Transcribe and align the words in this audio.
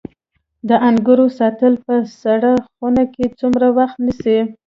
د 0.69 0.69
انګورو 0.87 1.25
ساتل 1.39 1.73
په 1.85 1.95
سړه 2.21 2.51
خونه 2.75 3.03
کې 3.13 3.25
څومره 3.39 3.67
وخت 3.77 3.97
نیسي؟ 4.05 4.39